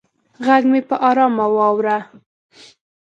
[0.45, 1.97] غږ مې په ارامه واوره